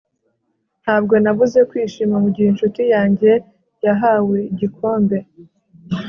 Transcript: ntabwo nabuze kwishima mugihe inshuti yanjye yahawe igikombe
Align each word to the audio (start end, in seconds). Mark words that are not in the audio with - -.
ntabwo 0.83 1.13
nabuze 1.23 1.59
kwishima 1.69 2.15
mugihe 2.23 2.47
inshuti 2.49 2.81
yanjye 2.93 3.31
yahawe 3.85 4.37
igikombe 4.51 5.17